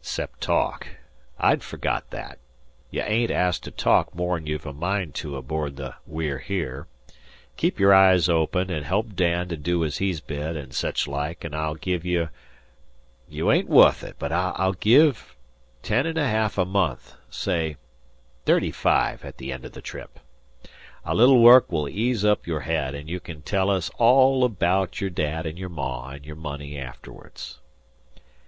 "Excep' 0.00 0.40
talk. 0.40 0.88
I'd 1.38 1.62
forgot 1.62 2.10
that. 2.10 2.40
You 2.90 3.02
ain't 3.02 3.30
asked 3.30 3.62
to 3.62 3.70
talk 3.70 4.12
more'n 4.16 4.44
you've 4.44 4.66
a 4.66 4.72
mind 4.72 5.14
to 5.14 5.36
aboard 5.36 5.76
the 5.76 5.94
We're 6.08 6.38
Here. 6.40 6.88
Keep 7.56 7.78
your 7.78 7.94
eyes 7.94 8.28
open, 8.28 8.68
an' 8.68 8.82
help 8.82 9.14
Dan 9.14 9.46
to 9.46 9.56
do 9.56 9.84
ez 9.84 9.98
he's 9.98 10.20
bid, 10.20 10.56
an' 10.56 10.72
sechlike, 10.72 11.44
an' 11.44 11.54
I'll 11.54 11.76
give 11.76 12.04
you 12.04 12.30
you 13.28 13.52
ain't 13.52 13.68
wuth 13.68 14.02
it, 14.02 14.16
but 14.18 14.32
I'll 14.32 14.72
give 14.72 15.36
ten 15.84 16.04
an' 16.04 16.16
a 16.16 16.28
ha'af 16.28 16.58
a 16.58 16.64
month; 16.64 17.14
say 17.30 17.76
thirty 18.44 18.72
five 18.72 19.24
at 19.24 19.38
the 19.38 19.52
end 19.52 19.64
o' 19.64 19.68
the 19.68 19.80
trip. 19.80 20.18
A 21.04 21.14
little 21.14 21.40
work 21.40 21.70
will 21.70 21.88
ease 21.88 22.24
up 22.24 22.44
your 22.44 22.62
head, 22.62 22.96
and 22.96 23.08
you 23.08 23.20
kin 23.20 23.42
tell 23.42 23.70
us 23.70 23.88
all 23.98 24.42
abaout 24.42 25.00
your 25.00 25.10
dad 25.10 25.46
an' 25.46 25.56
your 25.56 25.68
ma 25.68 26.10
an' 26.10 26.24
your 26.24 26.34
money 26.34 26.76
afterwards." 26.76 27.60